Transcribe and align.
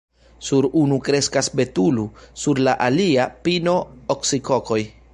Sur 0.45 0.67
unu 0.83 0.97
kreskas 1.07 1.51
betulo, 1.59 2.07
sur 2.45 2.65
la 2.69 2.75
alia– 2.89 3.31
pino, 3.49 3.81
oksikokoj. 4.17 4.85